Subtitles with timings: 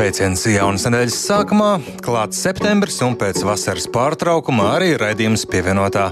[0.00, 1.66] Sveiciens jaunas nedēļas sākumā,
[2.00, 6.06] klāts septembris un pēc vasaras pārtraukuma arī raidījums pievienotā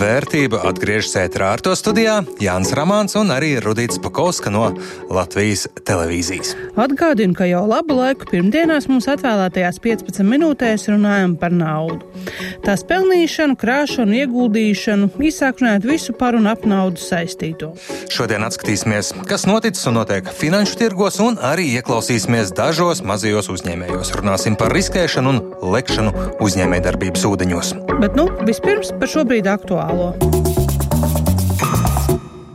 [0.00, 4.70] vērtība atgriežas ētrā ar to studijā Jānis Ramāns un arī Rudīts Pakauska no
[5.12, 6.54] Latvijas televīzijas.
[6.80, 12.08] Atgādinu, ka jau labu laiku pirmdienās mums atvēlētajās 15 minūtēs runājam par naudu.
[12.64, 17.74] Tās pelnīšanu, krāšanu, ieguldīšanu, īsāk runājot visu par un ap naudu saistīto.
[18.08, 24.12] Šodien atskatīsimies, kas noticis un notiek finanšu tirgos un arī ieklausīsimies dažos mazos mazajos uzņēmējos.
[24.14, 26.12] Runāsim par riskēšanu un lekšanu
[26.44, 27.72] uzņēmējdarbības ūdeņos.
[27.98, 30.12] Bet nu, vispirms par šobrīd aktuālo.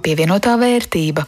[0.04, 1.27] Pievienotā vērtība.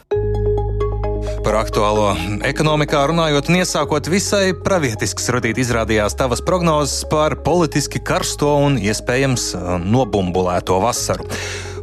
[1.44, 2.08] Par aktuālo
[2.48, 9.52] ekonomikā runājot, un iesākot visai pravietisks radīt izrādījās tavas prognozes par politiski karsto un iespējams
[9.84, 11.28] nobumbulēto vasaru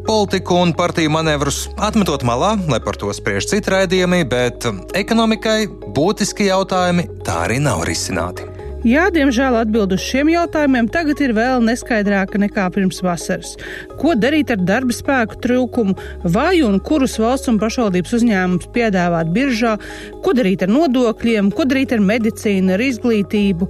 [0.06, 4.68] politiku un partiju manevrus atmetot malā, lai par to spriež citi raidījumi, bet
[4.98, 8.50] ekonomikai būtiski jautājumi tā arī nav risināti.
[8.84, 13.54] Jā, diemžēl atbild uz šiem jautājumiem tagad ir vēl neskaidrāka nekā pirms vasaras.
[13.96, 15.96] Ko darīt ar darba spēku trūkumu,
[16.36, 19.78] vai un kurus valsts un pašvaldības uzņēmumus piedāvāt biržā,
[20.26, 23.70] ko darīt ar nodokļiem, ko darīt ar medicīnu, ar izglītību.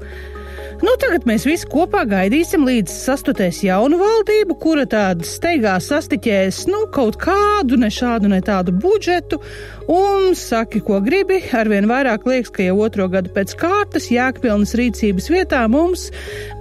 [0.83, 6.81] Nu, tagad mēs visi kopā gaidīsim, līdz sastutēs jaunu valdību, kura tāda steigā sastiķēs nu,
[6.91, 9.39] kaut kādu, ne šādu, ne tādu budžetu,
[9.87, 11.39] un saki, ko gribi.
[11.55, 16.09] Arvien vairāk liekas, ka jau otro gadu pēc kārtas jēgpilnas rīcības vietā mums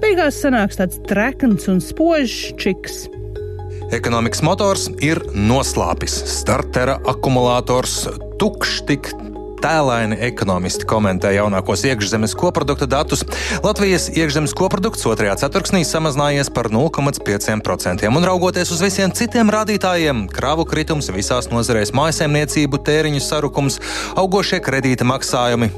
[0.04, 3.08] beigās sanāks tāds trekns un spožs čiks.
[3.92, 8.04] Ekonomikas motors ir noslāpis, startera akumulators
[8.38, 9.10] tukšs tik
[9.62, 13.24] tēlaini ekonomisti komentē jaunākos iekšzemes koprodukta datus.
[13.64, 20.66] Latvijas iekšzemes koprodukts otrajā ceturksnī samazinājies par 0,5%, un raugoties uz visiem citiem rādītājiem- kravu
[20.68, 23.80] kritums visās nozarēs, mājsaimniecību, tēriņu sarukums,
[24.16, 25.70] augošie kredīta maksājumi.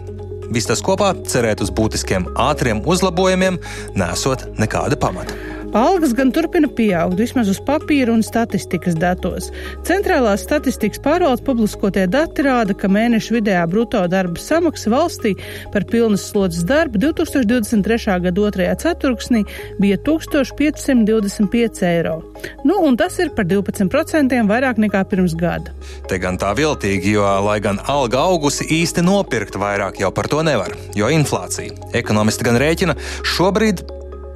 [0.50, 3.58] Viss tas kopā cerēt uz būtiskiem ātriem uzlabojumiem,
[3.96, 5.53] nesot nekāda pamata.
[5.74, 9.48] Algas gan turpina pieaugt, vismaz uz papīra un statistikas datos.
[9.82, 15.32] Centrālās statistikas pārvaldes publiskotie dati rāda, ka mēneša vidējā bruto darba samaksa valstī
[15.74, 18.20] par pilnas slodzes darbu 2023.
[18.28, 19.42] gada otrajā ceturksnī
[19.82, 22.20] bija 1525 eiro.
[22.62, 25.74] Nu, un tas ir par 12% vairāk nekā pirms gada.
[26.06, 30.46] Te gan tā viltīgi, jo, lai gan alga augusi, īsti nopirkt vairāk jau par to
[30.46, 31.74] nevar, jo inflācija.
[31.98, 32.94] Ekonomisti gan rēķina,
[33.34, 33.82] šobrīd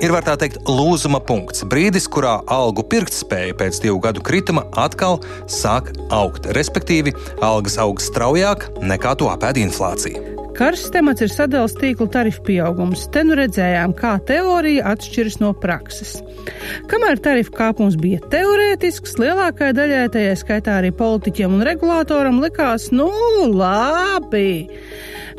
[0.02, 1.64] ir, var tā teikt, lūzuma punkts.
[1.68, 5.20] Brīdis, kurā algu pirktspēja pēc divu gadu krituma atkal
[5.50, 6.48] sāk augt.
[6.56, 7.14] Respektīvi,
[7.44, 10.38] algas aug straujāk nekā to apēd inflācija.
[10.58, 13.04] Karsts temats ir sadalījums tīkla tarifu pieaugums.
[13.14, 16.16] Te nu redzējām, kā teorija atšķiras no prakses.
[16.90, 23.06] Kamēr tarifu kāpums bija teorētisks, lielākajai daļai, tajā skaitā arī politiķiem un regulātoram, likās, nu,
[23.54, 24.66] labi.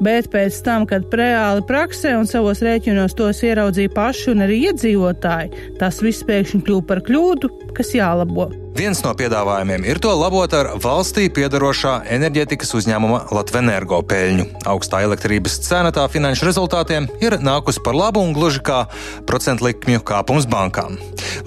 [0.04, 5.76] Bet pēc tam, kad reāli praksē un savos rēķinos tos ieraudzīja paši un arī iedzīvotāji,
[5.82, 8.48] tas viss pēkšņi kļuva par kļūdu, kas jālabo.
[8.78, 14.46] Viens no piedāvājumiem ir to labot ar valstī piedarošā enerģētikas uzņēmuma Latvenergo peļņu.
[14.70, 18.84] Augstā elektrības cena tā finanšu rezultātiem ir nākusi par labu un gluži kā
[19.28, 21.00] procentu likmju kāpums bankām.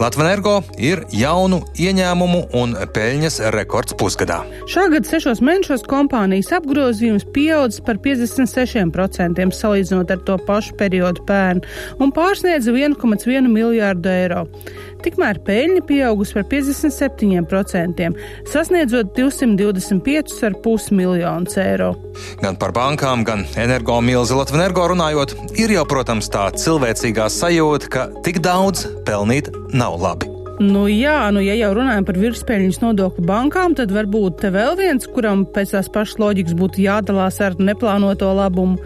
[0.03, 4.41] Latvenergo ir jaunu ieņēmumu un peļņas rekords pusgadā.
[4.73, 11.63] Šā gada sešos mēnešos kompānijas apgrozījums pieaudzis par 56% salīdzinot ar to pašu periodu pērn
[12.03, 14.47] un pārsniedza 1,1 miljārdu eiro.
[15.03, 17.22] Tikmēr peļņa pieaugusi par 57%,
[18.51, 21.95] sasniedzot 225,5 miljonus eiro.
[22.43, 28.43] Gan par bankām, gan energomilzi Latvijas runājot, ir jau, protams, tā cilvēcīgā sajūta, ka tik
[28.45, 30.33] daudz pelnīt nav labi.
[30.63, 35.09] Nu, jā, nu, ja jau runājam par virspeļņas nodokli bankām, tad varbūt te vēl viens,
[35.11, 38.77] kuram pēc tās pašas loģikas būtu jādalās ar neplānoto labumu.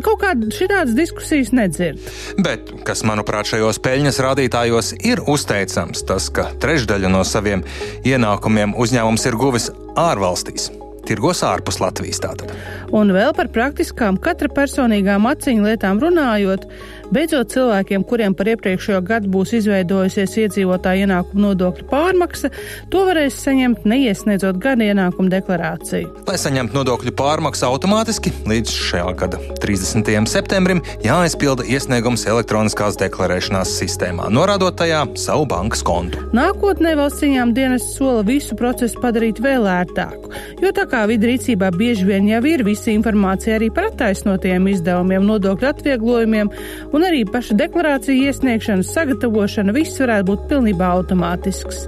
[0.00, 2.00] Kaut kādas šādas diskusijas nedzird.
[2.40, 7.66] Bet, kas manuprāt šajos peļņas rādītājos ir uzteicams, tas, ka trešdaļa no saviem
[8.08, 9.68] ienākumiem uzņēmums ir guvis
[10.00, 10.70] ārvalstīs
[11.08, 12.22] tirgos ārpus Latvijas.
[12.22, 12.52] Tātad.
[12.94, 16.66] Un vēl par praktiskām, katra personīgām atziņu lietām runājot,
[17.12, 22.52] beidzot cilvēkiem, kuriem par iepriekšējo gadu būs izveidojusies iedzīvotāja ienākuma nodokļu pārmaksa,
[22.92, 26.12] to varēs saņemt neiesniedzot gada ienākuma deklarāciju.
[26.28, 30.12] Lai saņemtu nodokļu pārmaksu automātiski, līdz šā gada 30.
[30.30, 36.22] septembrim jāaizpilda iesniegums elektroniskās deklarēšanās sistēmā, norādot tajā savu bankas kontu.
[36.36, 40.32] Nākotnē valsts cīņām dienas sola visu procesu padarīt vēl ērtāku,
[40.62, 45.24] jo tā kā vidi rīcībā bieži vien jau ir visa informācija arī par attaisnotiem izdevumiem,
[45.28, 46.52] nodokļu atvieglojumiem,
[46.92, 51.86] un arī paša deklarācija iesniegšana, sagatavošana, viss varētu būt pilnībā automātisks.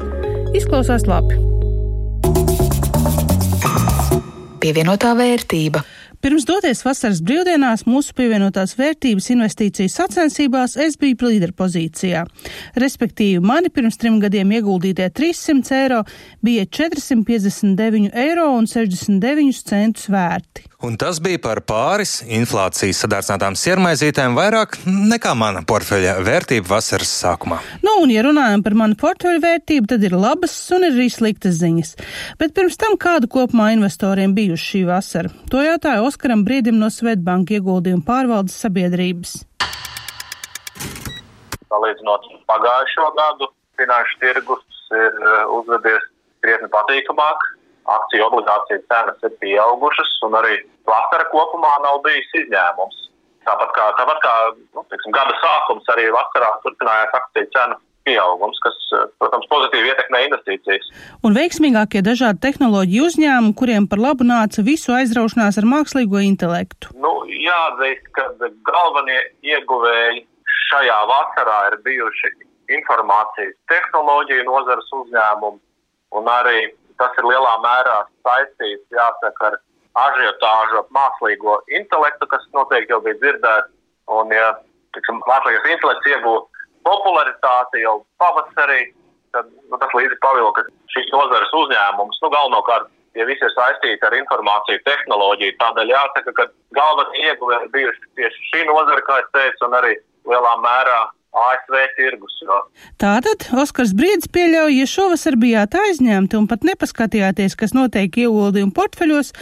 [0.56, 1.40] Izklausās labi.
[4.64, 5.84] Pievienotā vērtība.
[6.24, 12.22] Pirms doties vasaras brīvdienās, mūsu pievienotās vērtības investīciju sacensībās es biju līderpozīcijā.
[12.80, 16.00] Respektīvi, mani pirms trim gadiem ieguldītie 300 eiro
[16.40, 20.64] bija 459 eiro un 69 centus vērti.
[20.84, 27.60] Un tas bija par pāris inflācijas sadārdzinātām siermaizītēm vairāk nekā mana portfeļa vērtība vasaras sākumā.
[27.80, 31.56] Nu, un, ja runājam par manu portfeļu vērtību, tad ir labas un ir arī sliktas
[31.62, 31.94] ziņas.
[32.40, 35.32] Bet pirms tam kādu kopumā investoriem bijuši šī vasara?
[35.52, 39.32] To jautāja Oskaram Brīdim no Svetbanka ieguldījuma pārvaldes sabiedrības.
[41.66, 43.48] Salīdzinot pagājušo gadu,
[43.80, 46.06] finanšu tirgus ir eh, uzvedies
[46.46, 47.42] krietni patīkamāk
[47.96, 50.54] akciju obligāciju cenas ir pieaugušas, un arī
[50.86, 53.02] vasara kopumā nav bijis izņēmums.
[53.50, 58.76] Tāpat kā, tāpat kā nu, teiksim, gada sākums, arī vasarā turpinājās akciju cenu pieaugums, kas,
[59.20, 60.90] protams, pozitīvi ietekmē investīcijas.
[61.24, 66.92] Un veiksmīgākie dažādi tehnoloģiju uzņēmumi, kuriem par labu nāca visu aizraušanās ar mākslīgo intelektu.
[67.00, 68.28] Nu, jāatzīst, ka
[68.68, 70.24] galvenie ieguvēji
[70.70, 72.34] šajā vasarā ir bijuši
[72.74, 75.60] informācijas tehnoloģiju nozares uzņēmumi
[76.18, 76.70] un arī
[77.00, 77.96] tas ir lielā mērā
[78.26, 79.58] saistīts, jāsaka, ar
[80.06, 83.72] ažiotāžu ap mākslīgo intelektu, kas noteikti jau bija dzirdēts.
[84.14, 84.50] Un, ja
[84.94, 86.53] tiksim, mākslīgais intelekts iegūst
[86.86, 88.92] popularitāti jau pavasarī,
[89.34, 92.20] tad nu, tas līdzi pavilka šīs nozares uzņēmums.
[92.22, 96.48] Nu, galvenokārt, ja visi ir saistīti ar informāciju tehnoloģiju, tādēļ jāsaka, ka
[96.78, 99.94] galvenie ieguvēji bijuši tieši šī nozara, kā es teicu, un arī
[100.30, 101.02] lielā mērā
[101.34, 102.34] ASV tirgus.
[102.46, 102.60] Jo.
[103.02, 109.32] Tātad Oskars Briedis pieļauj, ja šovasar bijāt aizņemti un pat nepaskatījāties, kas notiek ieguldījumu portfeļos,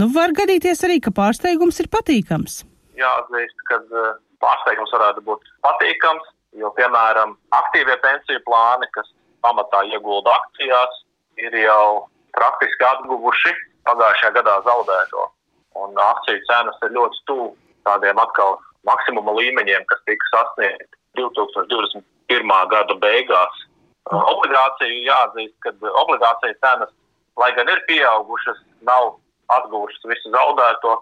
[0.00, 2.62] nu var gadīties arī, ka pārsteigums ir patīkams.
[3.00, 4.10] Jāatzīst, ka eh,
[4.44, 9.08] pārsteigums varētu būt patīkams, jo, piemēram, aktīvie pensiju plāni, kas
[9.44, 11.02] pamatā iegulda akcijās,
[11.38, 13.54] ir jau praktiski atguvuši
[13.88, 15.28] pagājušajā gadā zaudēto.
[15.78, 17.48] Un akciju cenas ir ļoti tuvu
[17.86, 18.58] tādiem atkal
[18.88, 22.54] maksimuma līmeņiem, kas tika sasniegti 2021.
[22.72, 23.64] gada beigās.
[24.08, 26.92] Obligācija jāatzīst, ka obligācija cenas,
[27.40, 29.16] lai gan ir pieaugušas, nav
[29.54, 30.94] atguvušas visu zaudēto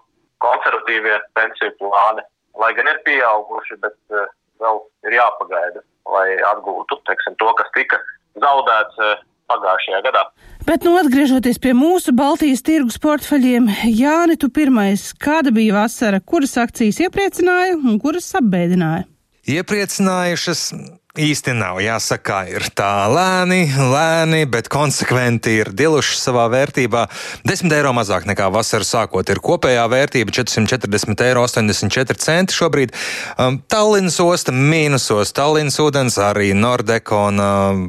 [0.43, 2.25] konservatīvie pensiju plāni.
[2.57, 4.27] Lai gan ir pieauguši, bet uh,
[4.63, 5.83] vēl ir jāpagaida,
[6.13, 7.99] lai atgūtu teiksim, to, kas tika
[8.43, 9.17] zaudēts uh,
[9.51, 10.23] pagājušajā gadā.
[10.67, 16.57] Bet, nu, atgriežoties pie mūsu Baltijas tirgus portfeļiem, Jāni, tu pirmais, kāda bija vasara, kuras
[16.59, 19.07] akcijas iepriecināja un kuras apbēdināja?
[19.47, 20.71] Iepriecinājušas.
[21.17, 27.07] Īsti nav jāsaka, ir tā lēni, lēni, bet konsekventi ir diluši savā vērtībā.
[27.49, 32.93] 10 eiro mazāk nekā vasarā sākot ir kopējā vērtība 440 eiro 84 centi šobrīd.
[33.41, 37.41] Um, Tallinas osta mīnusos, Tallinas ūdens arī Nordekon.
[37.41, 37.87] Um,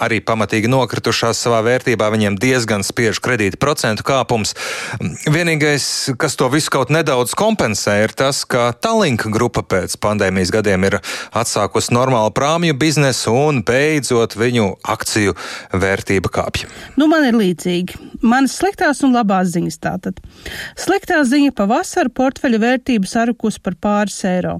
[0.00, 4.54] arī pamatīgi nokritušās savā vērtībā, viņiem diezgan spiež kredīta procentu kāpums.
[5.28, 5.86] Vienīgais,
[6.20, 10.98] kas to visu kaut nedaudz kompensē, ir tas, ka Tallinka grupa pēc pandēmijas gadiem ir
[11.36, 15.36] atsākusi normālu prāmju biznesu un beidzot viņu akciju
[15.72, 16.66] vērtība kāpj.
[17.00, 18.00] Nu, man ir līdzīgi.
[18.24, 20.20] Manas sliktās un labās ziņas tātad.
[20.80, 24.56] Sliktā ziņa pavasara portfeļa vērtība sarukus par pāris eiro.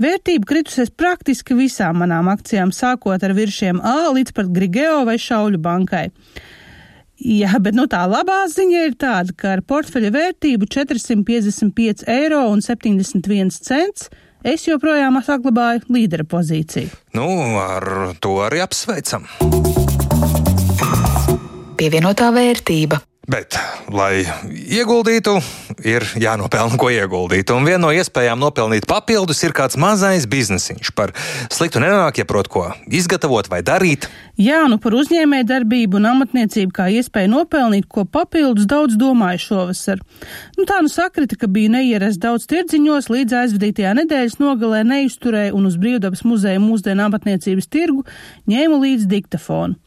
[0.00, 5.60] Vērtība kritusies praktiski visām manām akcijām, sākot ar viršiem A līdz pat Grigeo vai Šauļu
[5.64, 6.10] bankai.
[7.20, 12.64] Jā, bet nu, tā labā ziņa ir tāda, ka ar portfeļa vērtību 455 eiro un
[12.64, 14.08] 71 cents
[14.44, 16.88] es joprojām saglabāju līdera pozīciju.
[17.16, 17.28] Nu,
[17.60, 19.28] ar to arī apsveicam.
[21.80, 23.00] Pievienotā vērtība.
[23.30, 23.54] Bet,
[23.94, 25.36] lai ieguldītu,
[25.86, 27.52] ir jānopelna, ko ieguldīt.
[27.54, 30.90] Un viena no iespējām nopelnīt papildus ir kāds mazais biznesiņš.
[30.98, 31.12] Par
[31.52, 34.08] sliktu nenāk, ja prot ko izgatavot vai darīt.
[34.40, 40.02] Jā, nu par uzņēmēju darbību un amatniecību kā iespēju nopelnīt, ko papildus daudz domāju šovasar.
[40.56, 45.70] Nu, tā nu sakrita, ka bija neierasts daudz tirdziņos, līdz aizvadītajā nedēļas nogalē neizturēju un
[45.70, 48.02] uz Brīvdabas muzeja mūsdienu amatniecības tirgu
[48.50, 49.78] ņēmu līdz diktafonu.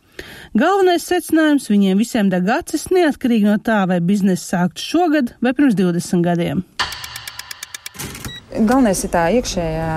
[0.53, 5.77] Galvenais secinājums viņiem visiem deg acis neatkarīgi no tā, vai biznesa sākts šogad vai pirms
[5.79, 6.63] 20 gadiem.
[8.53, 9.89] Galvenais ir tā iekšējā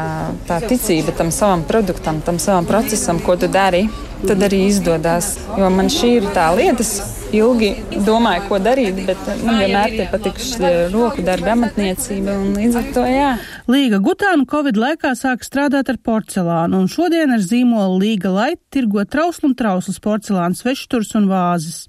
[0.48, 3.86] tā ticība tam savam produktam, tam savam procesam, ko tu dari.
[4.16, 5.34] Tad arī izdodas.
[5.60, 7.68] Jo man šī ir tā lieta, es ilgi
[8.06, 13.04] domāju, ko darīt, bet man vienmēr ir patikuši roku darbi, amatniecība un līdz ar to
[13.10, 13.30] jā.
[13.68, 19.04] Līga Gutāna Covid laikā sāka strādāt ar porcelānu, un šodien ar zīmolu Līga Light tirgo
[19.04, 21.84] trauslu un trauslas porcelāna svešturs un vāzes.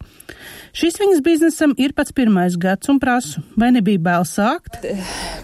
[0.77, 4.83] Šis viņas biznesam ir pats pirmais gads un prasu, vai nebija bail sākt?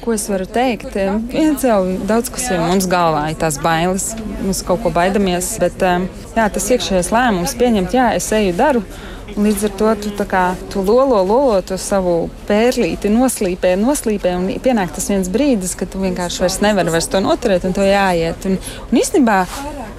[0.04, 0.94] Ko es varu teikt?
[1.32, 4.12] Viens jau daudz kas ir mums galvā, ir tās bailes.
[4.46, 8.84] Mēs kaut ko baidamies, bet jā, tas iekšējais lēmums pieņemt, jā, es eju daru.
[9.34, 12.14] Līdz ar to tu, kā, tu lolo, lolo to savu
[12.46, 17.24] pērlīti, noslīpē, noslīpē, un pienāk tas viens brīdis, kad tu vienkārši vairs nevari vairs to
[17.26, 18.46] noturēt, un to jāiet.
[18.46, 19.40] Un, un īstenībā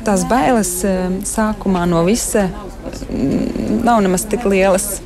[0.06, 5.00] tās bailes eh, sākumā no visa mm, nav nemaz tik lielas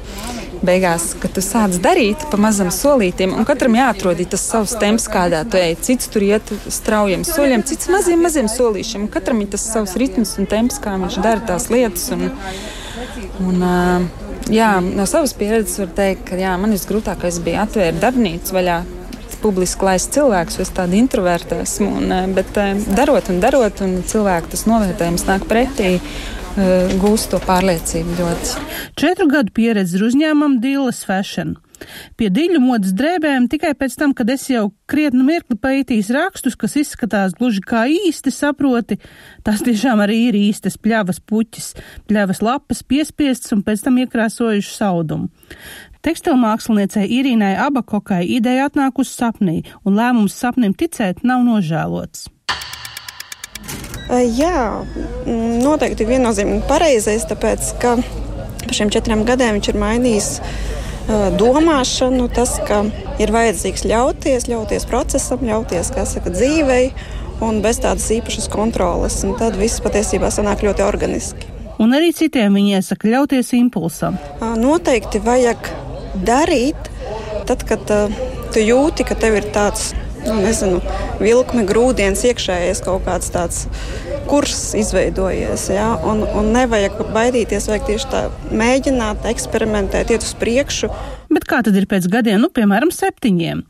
[0.64, 5.44] beigās, kad tu sāc darīt pa mazam solītiem, un katram jāatrod tas savs temps, kādā
[5.48, 5.76] tu ej.
[5.84, 9.06] Cits tur iet straujiem soļiem, cits maziem, maziem solīšiem.
[9.12, 12.10] Katram ir tas savs ritms un temps, kā viņš dara tās lietas.
[12.16, 12.28] Un,
[13.38, 13.62] Un,
[14.50, 18.78] jā, no savas pieredzes var teikt, ka jā, man visgrūtākais bija atvērt darbnīcu vaļā.
[19.38, 21.92] Publiski laist cilvēkus, es tādu introvertu esmu.
[22.00, 22.56] Un, bet
[22.98, 25.92] darot un darot, un cilvēku tas novērtējums nāk pretī
[27.02, 28.66] gūst to pārliecību ļoti.
[28.98, 31.56] Četru gadu pieredze uzņēmumam Dīles Fashion.
[32.18, 36.74] Pie diļu modes drēbēm tikai pēc tam, kad es jau krietnu mirkli pētījis rakstus, kas
[36.80, 38.98] izskatās gluži kā īsti saproti,
[39.46, 41.68] tās tiešām arī ir īstas pļavas puķis,
[42.10, 45.30] pļavas lapas piespiestas un pēc tam iekrāsojuši saudumu.
[46.06, 52.28] Tekstilmāksliniecei Irīnai Abakokai ideja atnākusi sapnī, un lēmums sapnim ticēt nav nožēlots.
[54.08, 54.84] Jā,
[55.62, 57.98] noteikti viennozīmīgi pareizais, tāpēc ka
[58.62, 60.30] par šiem četriem gadiem viņš ir mainījis
[61.40, 62.82] domāšanu, tas, ka
[63.20, 66.90] ir vajadzīgs ļauties, ļauties procesam, ļauties saka, dzīvei
[67.44, 69.20] un bez tādas īpašas kontroles.
[69.24, 71.52] Un tad viss patiesībā sanāk ļoti organiski.
[71.78, 74.18] Un arī citiem viņi iesaka ļauties impulsam.
[74.40, 75.70] Noteikti vajag
[76.26, 76.90] darīt,
[77.48, 77.84] tad, kad
[78.52, 79.92] tu jūti, ka tev ir tāds,
[80.26, 80.80] nu, nezinu,
[81.22, 83.66] vilkme, grūdienis, iekšējais kaut kāds tāds
[84.28, 85.68] kurs izveidojies.
[85.72, 85.92] Ja?
[86.06, 90.90] Un, un nevajag baidīties, vajag tieši tā mēģināt, eksperimentēt, iet uz priekšu.
[91.28, 93.60] Bet kā tad ir pēc gadiem, nu, piemēram, septiņiem?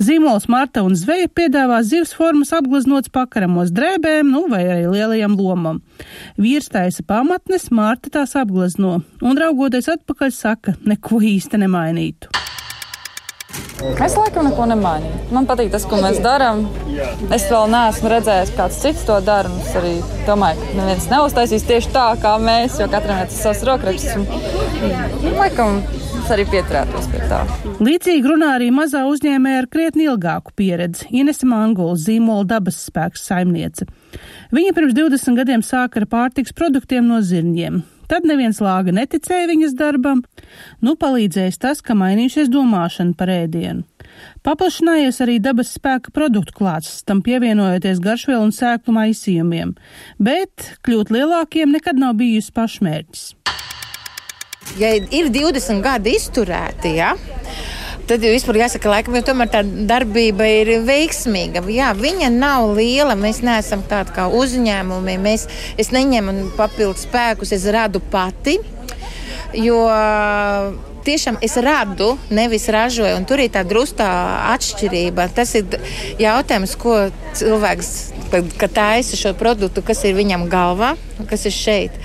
[0.00, 5.82] Zīmols Marta un Zveja piedāvā zivs formas apgleznots pakaramos drēbēm, nu, vai arī lielajam lomam.
[6.40, 12.32] Vīrs taisa pamatnes, Marta tās apglezno, un raugoties atpakaļ saka, neko īsti nemainītu.
[13.82, 15.18] Es laikam neko nemainīju.
[15.34, 16.64] Man patīk tas, ko mēs darām.
[17.34, 19.50] Es vēl neesmu redzējis, kāds cits to dara.
[19.62, 19.92] Es arī
[20.28, 24.16] domāju, ka neviens neuztaisīs tieši tā, kā mēs, jo katram ir savs rokraksts.
[24.18, 25.80] Un, laikam,
[26.20, 27.42] es arī pieturētos pie tā.
[27.82, 33.88] Līdzīgi runā arī mazā uzņēmēja ar krietni ilgāku pieredzi- Inese Mangola zīmola dabas spēks saimniece.
[34.54, 37.82] Viņa pirms 20 gadiem sāka ar pārtiks produktiem no zirņiem.
[38.12, 40.18] Tad neviens lāga neticēja viņas darbam,
[40.84, 43.86] nu palīdzējis tas, ka mainījušies domāšana par ēdienu.
[44.44, 49.72] Paplašinājies arī dabas spēka produktu klāsts, tam pievienojoties garšvielu un sēklu maisījumiem,
[50.20, 53.24] bet kļūt lielākiem nekad nav bijusi pašmērķis.
[54.76, 57.14] Ja ir 20 gadi izturēti, ja,
[58.10, 61.64] tad vispār jāsaka, laikam, jo tomēr tā darbība ir veiksmīga.
[61.72, 65.48] Jā, viņa nav liela, mēs neesam tādi kā uzņēmumi, mēs,
[65.80, 68.58] es neņemu papildus spēkus, es radu pati.
[69.52, 69.84] Jo
[71.04, 73.20] tiešām es radu, nevis ražoju.
[73.28, 74.08] Tur ir tā drustā
[74.54, 75.28] atšķirība.
[75.34, 75.78] Tas ir
[76.22, 76.96] jautājums, ko
[77.38, 77.90] cilvēks,
[78.60, 80.94] kad taisa šo produktu, kas ir viņam galvā,
[81.30, 81.98] kas ir šeit.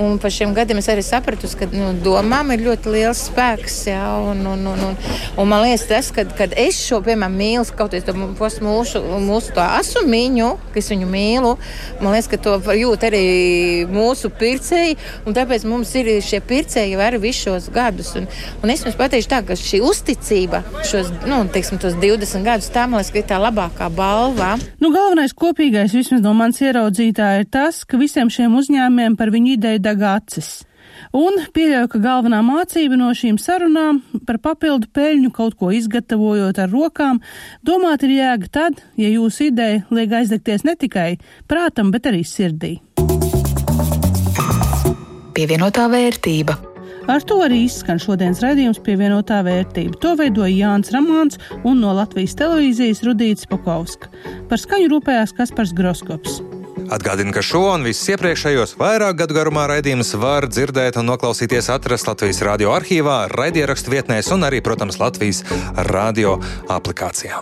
[0.00, 3.74] Un par šiem gadiem es arī sapratu, ka nu, domām ir ļoti liels spēks.
[3.90, 4.94] Jā, un, un, un, un,
[5.36, 10.48] un man liekas, tas, kad, kad es šo piemēram mīlu, kaut kādā mūsu, mūsu asumiņu,
[10.72, 11.52] kas viņu mīlu,
[12.00, 13.24] man liekas, ka to jūt arī
[13.92, 14.96] mūsu pircēji.
[15.42, 18.14] Tāpēc mums ir šie pircēji jau arī visus šos gadus.
[18.16, 18.28] Un,
[18.62, 23.02] un es jums pateikšu tā, ka šī uzticība šos nu, teiksim, 20 gadus tā, man
[23.02, 24.54] liekas, ir tā labākā balva.
[24.80, 29.56] Nu, galvenais kopīgais vismaz no manas ieraudzītāja ir tas, ka visiem šiem uzņēmumiem par viņu
[29.58, 30.62] ideju deg acis.
[31.16, 36.72] Un pieļauju, ka galvenā mācība no šīm sarunām par papildu peļņu kaut ko izgatavojot ar
[36.72, 37.20] rokām,
[37.66, 41.10] domāt ir jēga tad, ja jūsu ideja liek aizdegties ne tikai
[41.50, 42.76] prātam, bet arī sirdī.
[45.32, 46.58] Pievienotā vērtība.
[47.10, 49.98] Ar to arī izskan šodienas raidījums pievienotā vērtība.
[50.04, 54.12] To veidoja Jānis Ramāns un no Latvijas televīzijas Rudīts Pakovska.
[54.48, 56.42] Par skaņu rūpējās Kaspars Groskops.
[56.92, 62.10] Atgādinu, ka šo un visus iepriekšējos vairāk gadu garumā raidījumus var dzirdēt un noklausīties atrast
[62.10, 65.40] Latvijas radio arhīvā, raidierakstu vietnēs un arī, protams, Latvijas
[65.88, 66.36] radio
[66.68, 67.40] aplikācijā.